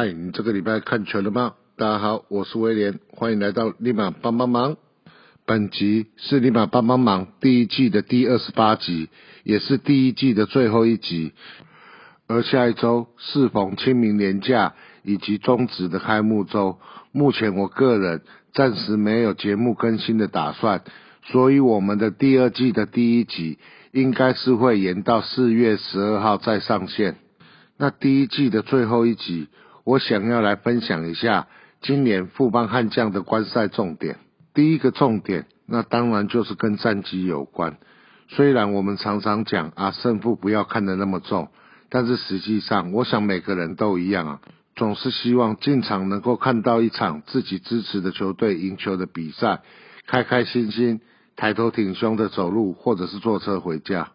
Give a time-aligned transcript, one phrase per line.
[0.00, 1.54] 嗨，你这个礼拜看全了吗？
[1.76, 4.76] 大家好，我是威廉，欢迎来到立马帮帮忙。
[5.44, 9.08] 本集是立马帮帮忙第一季的第二十八集，
[9.42, 11.32] 也是第一季的最后一集。
[12.28, 16.78] 而下一周适逢清明年假以及中职的开幕周，
[17.10, 18.22] 目前我个人
[18.54, 20.84] 暂时没有节目更新的打算，
[21.24, 23.58] 所以我们的第二季的第一集
[23.90, 27.16] 应该是会延到四月十二号再上线。
[27.76, 29.48] 那第一季的最后一集。
[29.88, 31.46] 我想要来分享一下
[31.80, 34.18] 今年富邦悍将的观赛重点。
[34.52, 37.78] 第一个重点，那当然就是跟战绩有关。
[38.28, 41.48] 虽然我们常常讲啊，胜负不要看得那么重，
[41.88, 44.40] 但是实际上，我想每个人都一样啊，
[44.76, 49.62] 总是希望进场能够看到一场自己支持的球队赢球的比赛，
[50.06, 51.00] 开开心心
[51.34, 54.10] 抬头挺胸的走路，或者是坐车回家。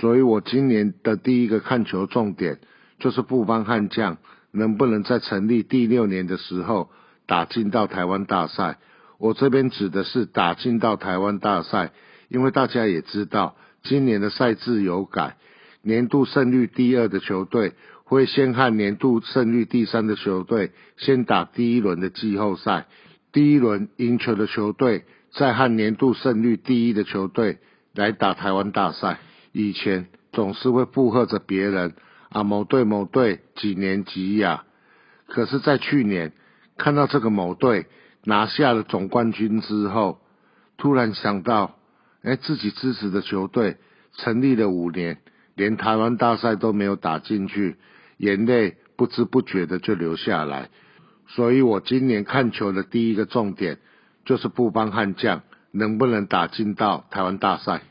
[0.00, 2.58] 所以我今年的第一个看球重点
[2.98, 4.18] 就是富邦悍将。
[4.50, 6.90] 能不能在成立第六年的时候
[7.26, 8.78] 打进到台湾大赛？
[9.18, 11.92] 我这边指的是打进到台湾大赛，
[12.28, 15.36] 因为大家也知道，今年的赛制有改，
[15.82, 17.72] 年度胜率第二的球队
[18.04, 22.86] 会先和年度胜率第三的球队先打第一轮的季后赛，
[23.32, 27.58] 第一轮赢球的球队再和年度胜率第一的球队
[27.94, 29.18] 来打台湾大赛。
[29.52, 31.94] 以前总是会附和着别人。
[32.30, 34.64] 啊，某队某队几年几亚，
[35.26, 36.32] 可是，在去年
[36.76, 37.86] 看到这个某队
[38.24, 40.20] 拿下了总冠军之后，
[40.76, 41.76] 突然想到，
[42.22, 43.78] 哎，自己支持的球队
[44.12, 45.18] 成立了五年，
[45.54, 47.76] 连台湾大赛都没有打进去，
[48.18, 50.68] 眼泪不知不觉的就流下来。
[51.28, 53.78] 所以我今年看球的第一个重点
[54.24, 55.42] 就是布邦悍将
[55.72, 57.82] 能不能打进到台湾大赛，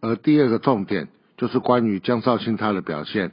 [0.00, 3.32] 而第二个重点就是关于江少庆他的表现。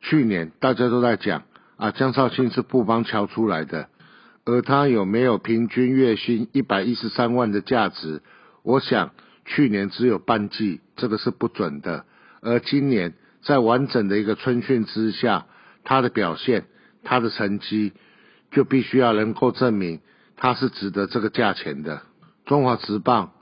[0.00, 1.42] 去年大家都在讲
[1.76, 3.88] 啊，江少庆是布邦敲出来的，
[4.44, 8.22] 而他有没有平均月薪一百一十三万的价值？
[8.62, 9.12] 我想
[9.44, 12.04] 去年只有半季，这个是不准的。
[12.42, 15.46] 而今年在完整的一个春训之下，
[15.84, 16.64] 他的表现、
[17.04, 17.92] 他的成绩，
[18.50, 20.00] 就必须要能够证明
[20.36, 22.02] 他是值得这个价钱的。
[22.46, 23.32] 中华职棒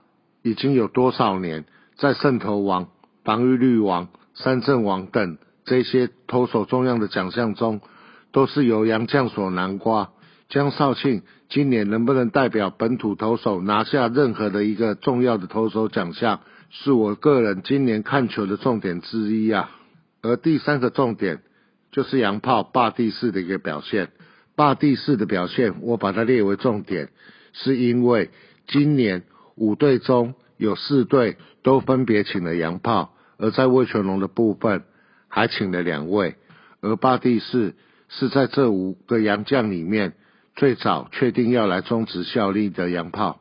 [0.43, 1.65] 已经有多少年
[1.97, 2.89] 在胜投王、
[3.25, 5.39] 防御率王、三振王等？
[5.69, 7.83] 这些投手重要的奖项中，
[8.33, 10.11] 都是由杨将所南瓜。
[10.49, 16.41] 江少庆今年能不能代表本土投手拿下任何的一个重要的投手奖项，
[16.71, 19.71] 是我个人今年看球的重点之一啊。
[20.23, 21.43] 而第三个重点
[21.93, 24.09] 就是洋炮霸地式的一个表现。
[24.57, 27.11] 霸地式的表现，我把它列为重点，
[27.53, 28.31] 是因为
[28.67, 29.25] 今年
[29.55, 34.83] 五队中有四队都分别请了洋炮，而在魏全龙的部分。
[35.29, 36.37] 还请了两位，
[36.81, 37.75] 而巴蒂士
[38.09, 40.15] 是在这五个洋将里面
[40.57, 43.41] 最早确定要来中职效力的洋炮。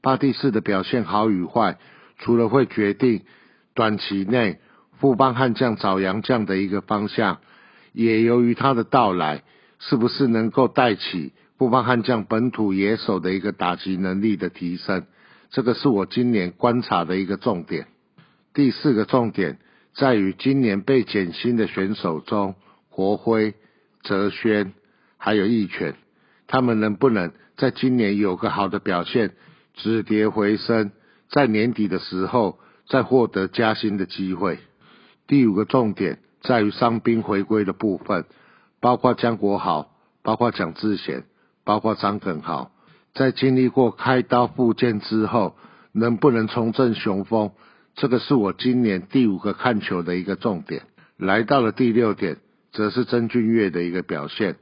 [0.00, 1.78] 巴蒂士的表现好与坏，
[2.18, 3.22] 除了会决定
[3.74, 4.58] 短期内
[4.98, 7.38] 富邦悍将找洋将的一个方向，
[7.92, 9.42] 也由于他的到来，
[9.78, 15.04] 是不是能够带起富邦悍将本土野手的一个打击能力的提升，
[15.50, 17.86] 这个是我今年观察的一个重点。
[18.54, 19.58] 第四个重点。
[19.96, 22.54] 在于今年被减薪的选手中，
[22.90, 23.54] 国辉、
[24.02, 24.74] 哲轩
[25.16, 25.94] 还有义权，
[26.46, 29.32] 他们能不能在今年有个好的表现，
[29.74, 30.92] 止跌回升，
[31.30, 34.58] 在年底的时候再获得加薪的机会？
[35.26, 38.26] 第五个重点在于伤兵回归的部分，
[38.80, 39.90] 包括江国豪、
[40.22, 41.24] 包括蒋志贤、
[41.64, 42.70] 包括张耿豪，
[43.14, 45.56] 在经历过开刀复健之后，
[45.92, 47.52] 能不能重振雄风？
[47.96, 50.82] 这个是我今年第五个看球的一个重点，
[51.16, 52.36] 来到了第六点，
[52.72, 54.56] 则是曾俊岳的一个表现。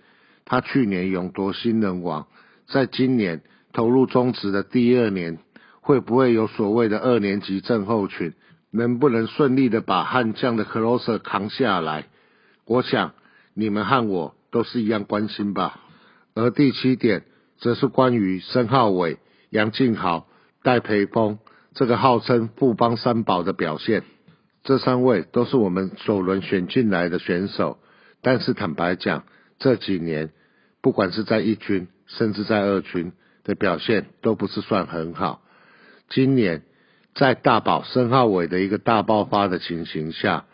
[0.44, 2.28] 他去年勇夺新人王，
[2.68, 3.42] 在今年
[3.72, 5.38] 投入中职的第二年，
[5.80, 8.34] 会不会有所谓的二年级症候群？
[8.70, 12.06] 能不能顺利的把悍将的 closer 扛下来？
[12.66, 13.14] 我想
[13.52, 15.80] 你们和我都是一样关心吧。
[16.34, 17.24] 而第七点，
[17.58, 19.18] 则是关于申浩伟、
[19.50, 20.28] 杨敬豪、
[20.62, 21.38] 戴培峰。
[21.74, 24.04] 这个号称富邦三宝的表现，
[24.62, 27.78] 这三位都是我们首轮选进来的选手，
[28.22, 29.24] 但是坦白讲，
[29.58, 30.30] 这几年
[30.80, 33.12] 不管是在一军，甚至在二军
[33.42, 35.42] 的表现都不是算很好。
[36.08, 36.62] 今年
[37.14, 40.44] 在大宝申浩伟的一个大爆发的情形下，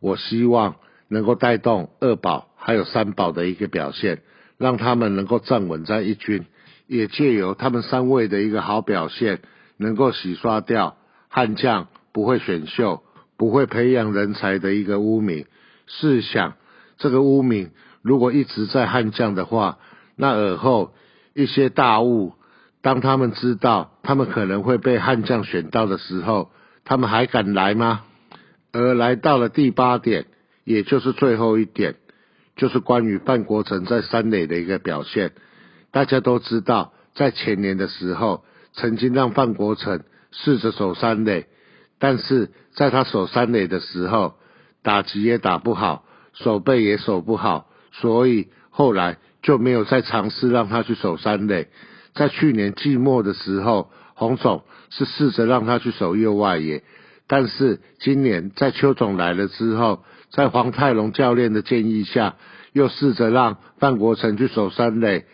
[0.00, 0.76] 我希望
[1.08, 4.22] 能够带动二宝还有三宝的一个表现，
[4.56, 6.46] 让他们能够站稳在一军，
[6.86, 9.40] 也借由他们三位的一个好表现，
[9.82, 10.96] 能够洗刷掉
[11.28, 13.02] 悍将不会选秀、
[13.36, 15.44] 不会培养人才的一个污名。
[15.86, 16.54] 试想，
[16.96, 19.78] 这个污名如果一直在悍将的话，
[20.16, 20.94] 那尔后
[21.34, 22.34] 一些大物，
[22.80, 26.50] 当他们知道他们可能会被悍将选到的时候，
[26.84, 28.04] 他们还敢来吗？
[28.72, 30.26] 而来到了第八点，
[30.64, 31.96] 也就是最后一点，
[32.56, 35.32] 就是关于范国成在三垒的一个表现。
[35.90, 41.46] 大家都知道，在前年的时候，曾经让范国成试着守三垒，
[41.98, 44.34] 但是在他守三垒的时候，
[44.82, 51.68] 打击也打不好，守备也守不好，所以后来就没有再尝试让他去守三垒。
[52.14, 56.82] 在去年季末的时候，洪总是试着让他去守右外野，
[57.26, 62.36] 但是今年在邱总来了之后，在黄泰龙教练的建议下，
[62.72, 65.26] 又试着让范国成去守三垒，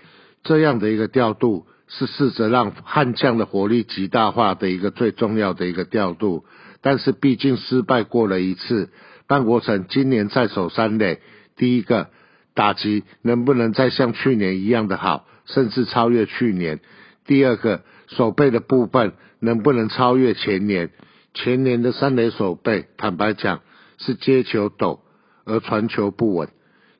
[0.43, 6.45] 这样的一个调度是试着让悍将的火力极大化的一个最重要的一个调度，
[6.83, 8.91] 但是毕竟失败过了一次。
[9.27, 11.21] 范国成今年在守三垒，
[11.57, 12.09] 第一个
[12.55, 16.81] 打击能不能再像去年一样的好，甚至超越去年？
[17.27, 20.91] 第二个守备的部分能不能超越前年？
[21.35, 23.61] 前年的三垒守备，坦白讲
[23.99, 25.01] 是接球抖
[25.45, 26.49] 而传球不稳。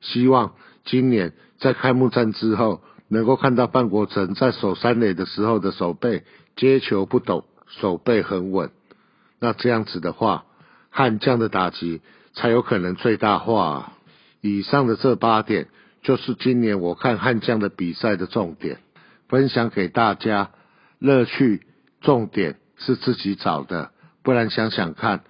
[0.01, 0.53] 希望
[0.85, 6.23] 今年在开幕战之后，能够看到范国成在守三垒的时候的手背
[6.55, 8.69] 接球不抖，手背很稳。
[9.39, 10.45] 那这样子的话，
[10.89, 12.01] 悍将的打击。
[12.35, 13.91] 才有可能最大化。
[14.39, 15.67] 以上的这八点，
[16.03, 18.77] 就是今年我看悍将的比赛的重点，
[19.27, 20.51] 分享给大家。
[20.99, 21.63] 乐趣
[22.01, 23.91] 重点是自己找的，
[24.23, 25.23] 不然想想看，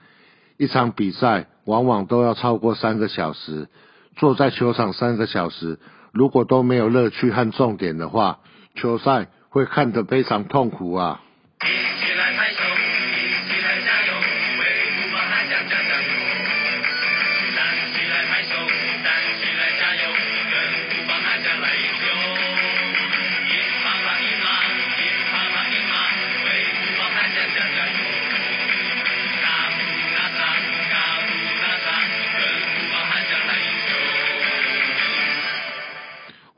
[0.57, 3.69] 一场比赛往往都要超过三个小时，
[4.17, 5.79] 坐在球场三个小时，
[6.13, 8.39] 如果都没有乐趣和重点的话，
[8.75, 11.21] 球赛会看得非常痛苦啊。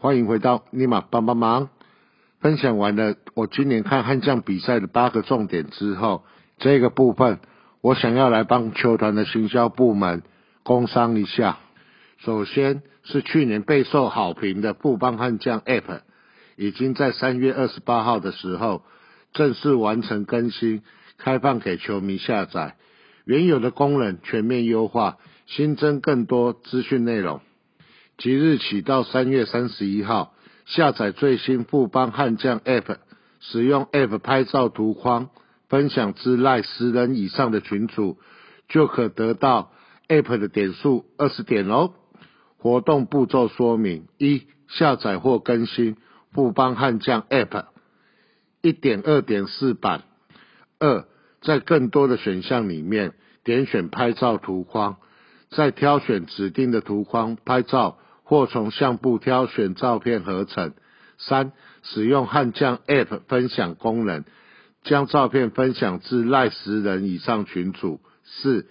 [0.02, 1.70] 欢迎回到尼玛帮帮忙。
[2.40, 6.24] 分享完了我今年看悍将比赛的八个重点之后，
[6.58, 7.38] 这个部分
[7.82, 10.24] 我想要来帮球团的行销部门
[10.64, 11.60] 工商一下。
[12.18, 16.00] 首先是去年备受好评的布邦悍将 App，
[16.56, 18.82] 已经在三月二十八号的时候
[19.34, 20.82] 正式完成更新，
[21.20, 22.76] 开放给球迷下载。
[23.24, 27.42] 原有的功能全面优化，新增更多资讯内容。
[28.22, 30.36] 即日起到三月三十一号，
[30.68, 32.98] 下载最新富邦悍将 App，
[33.40, 35.32] 使用 App 拍照图框
[35.70, 38.20] 分享至赖十人以上的群组，
[38.70, 39.72] 就可得到
[40.08, 41.94] App 的点数二十点哦。
[42.60, 45.98] 活动步骤说明：一、下载或更新
[46.32, 47.66] 富邦悍将 App，
[48.62, 50.02] 一点二点四版；
[50.78, 51.06] 二、
[51.42, 53.14] 在更多的选项里面
[53.44, 54.98] 点选拍照图框，
[55.50, 57.98] 再挑选指定的图框拍照。
[58.32, 60.72] 或从相簿挑选照片合成。
[61.18, 61.52] 三、
[61.84, 64.24] 使用悍将 App 分享功能，
[64.84, 68.00] 将照片分享至赖十人以上群组。
[68.24, 68.70] 四、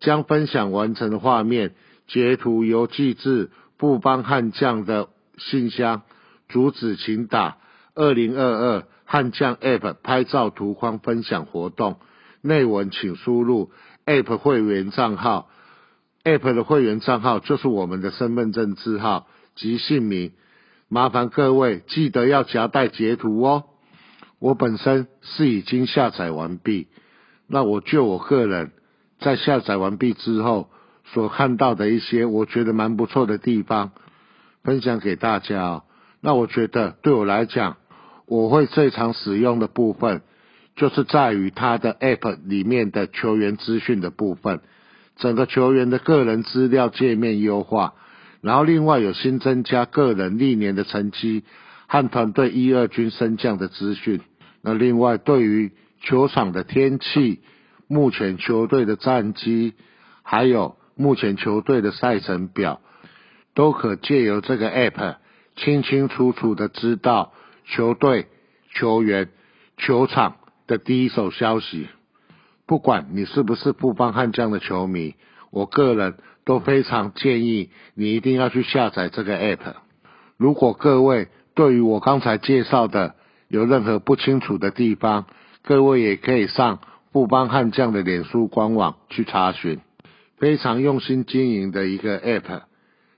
[0.00, 1.76] 将分享完成的画面
[2.08, 5.08] 截图邮寄至布邦悍将的
[5.38, 6.02] 信箱，
[6.48, 7.58] 主旨请打
[7.94, 12.00] 二零二二悍将 App 拍照图框分享活动，
[12.42, 13.70] 内文请输入
[14.04, 15.48] App 会员账号。
[16.26, 20.32] App 的会员账号就是我们的身份证字号及姓名，
[20.88, 23.62] 麻烦各位记得要夹带截图哦。
[24.40, 26.88] 我本身是已经下载完毕，
[27.46, 28.72] 那我就我个人
[29.20, 30.68] 在下载完毕之后
[31.04, 33.92] 所看到的一些我觉得蛮不错的地方，
[34.64, 35.84] 分享给大家。
[36.20, 37.76] 那我觉得对我来讲，
[38.26, 40.22] 我会最常使用的部分，
[40.74, 44.60] 就是在于它的 App 里面的球员资讯的部分。
[45.16, 47.94] 整个球员的个人资料界面优化，
[48.40, 51.42] 然后另外有新增加个人历年的成绩
[51.86, 54.20] 和团队一二军升降的资讯。
[54.62, 57.40] 那另外对于球场的天气、
[57.88, 59.74] 目前球队的战绩，
[60.22, 62.80] 还有目前球队的赛程表，
[63.54, 65.16] 都可借由这个 App
[65.56, 67.32] 清清楚楚的知道
[67.64, 68.26] 球队、
[68.74, 69.30] 球员、
[69.78, 71.88] 球场的第一手消息。
[72.66, 75.14] 不管你是不是富邦悍将的球迷，
[75.50, 79.74] 我个人都非常建议你一定要去下载这个 app。
[80.36, 83.14] 如果各位对于我刚才介绍的
[83.48, 85.26] 有任何不清楚的地方，
[85.62, 86.80] 各位也可以上
[87.12, 89.80] 富邦悍将的脸书官网去查询。
[90.36, 92.62] 非常用心经营的一个 app。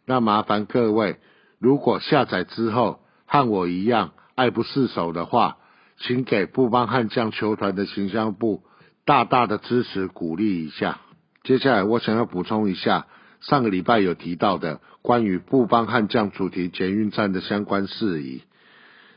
[0.07, 1.17] 那麻烦各位，
[1.59, 5.57] 如果下载之后和我一样爱不释手的话，
[5.99, 8.63] 请给富邦悍将球团的形象部。
[9.09, 11.01] 大大的支持鼓励一下。
[11.43, 13.07] 接下来我想要补充一下，
[13.41, 18.43] 上个礼拜有提到的关于布邦悍将主题捷运站的相关事宜。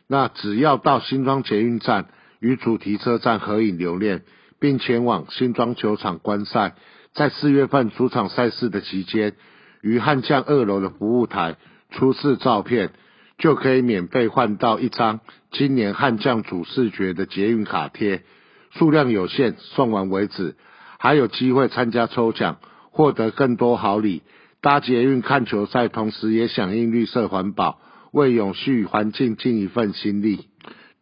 [0.08, 2.06] 那只要到新庄捷运站
[2.40, 4.24] 与主题车站合影留念，
[4.62, 6.76] 并前往新庄球场观赛，
[7.14, 9.34] 在四月份主场赛事的期间，
[9.82, 11.58] 于悍将二楼的服务台
[11.90, 12.94] 出示照片，
[13.38, 15.20] 就可以免费换到一张
[15.52, 18.24] 今年悍将主视觉的捷运卡贴。
[18.72, 20.56] 数量有限，送完为止，
[20.98, 22.58] 还有机会参加抽奖，
[22.92, 24.24] 获得更多好礼。
[24.62, 27.80] 搭捷运看球赛，同时也响应绿色环保，
[28.12, 30.48] 为永续环境尽一份心力。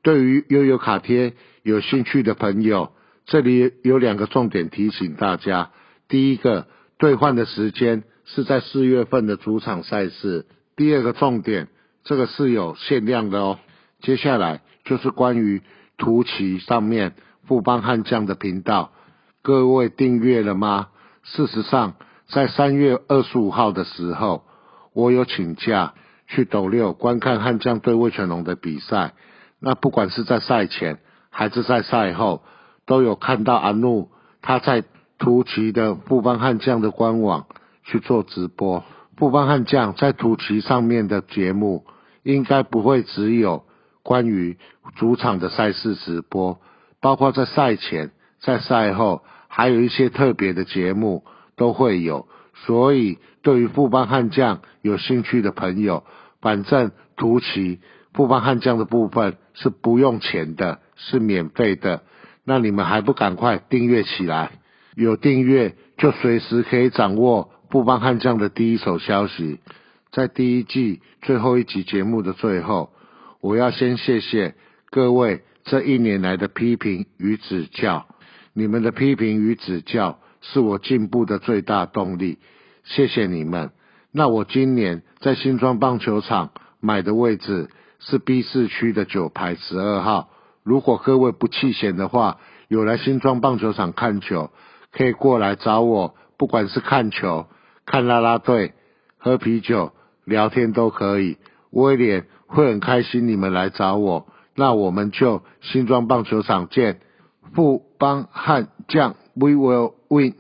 [0.02, 2.94] 对于悠游卡贴有兴趣的朋友，
[3.26, 5.72] 这里有两个重点提醒大家：
[6.08, 10.46] 第一个，兑换的时间是在四月份的主场赛事；
[10.78, 11.68] 第二个重点，
[12.06, 13.60] 这个是有限量的哦。
[14.02, 15.62] 接下来就是关于
[15.98, 17.14] 图旗上面。
[17.50, 18.92] 富邦悍将的频道，
[19.42, 20.90] 各位订阅了吗？
[21.24, 21.96] 事实上，
[22.28, 24.44] 在三月二十五号的时候，
[24.94, 25.96] 我有请假
[26.28, 29.16] 去斗六观看悍将对魏全龙的比赛。
[29.60, 31.00] 那不管是在赛前
[31.32, 32.44] 还是在赛后，
[32.86, 34.12] 都有看到阿怒
[34.44, 34.84] 他在
[35.18, 37.48] 图奇的富邦悍将的官网
[37.84, 38.84] 去做直播。
[39.18, 41.84] 富邦悍将在图奇上面的节目，
[42.22, 43.64] 应该不会只有
[44.04, 44.60] 关于
[44.98, 46.60] 主场的赛事直播。
[47.02, 51.24] 包括在赛前、在赛后，还有一些特别的节目
[51.56, 52.28] 都会有。
[52.66, 56.04] 所以，对于富邦悍将有兴趣的朋友，
[56.42, 57.80] 反正图奇
[58.14, 62.04] 富邦悍将的部分是不用钱的，是免费的。
[62.44, 64.52] 那你们还不赶快订阅起来？
[64.96, 69.60] 有订阅就随时可以掌握富邦悍将的第一手消息。
[70.12, 72.92] 在第一季最后一集节目的最后，
[73.40, 74.56] 我要先谢谢
[74.90, 75.44] 各位。
[75.70, 78.08] 这一年来的批评与指教，
[78.54, 82.40] 你们的批评与指教是我进步的最大动力，
[82.84, 83.70] 谢谢你们。
[84.12, 86.50] 那我今年在新庄棒球场
[86.80, 90.32] 买的位置是 B 四区的九排十二号。
[90.64, 94.50] 如果各位不弃嫌的话，有来新庄棒球场看球，
[94.92, 97.46] 可以过来找我，不管是看球、
[97.86, 98.74] 看啦啦队、
[99.20, 99.94] 喝啤酒、
[100.26, 101.38] 聊天都可以。
[101.70, 104.26] 威廉会很开心你们来找我。
[104.60, 107.00] 那我们就新庄棒球场见，
[107.54, 110.34] 富邦悍将，We will win，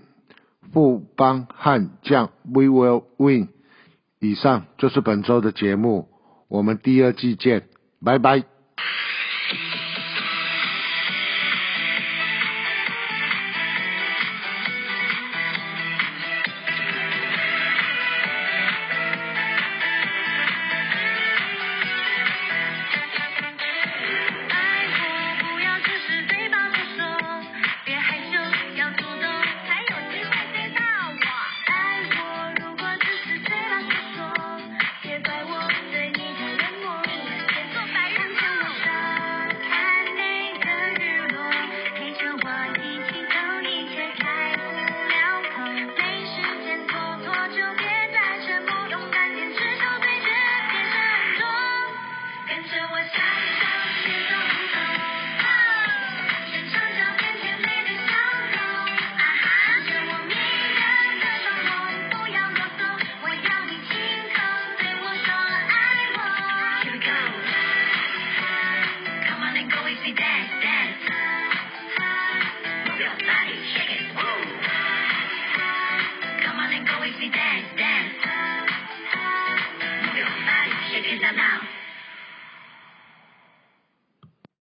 [0.73, 3.47] 富邦悍将，We will win。
[4.19, 6.09] 以上就是本周的节目，
[6.49, 7.69] 我们第二季见，
[8.03, 8.58] 拜拜。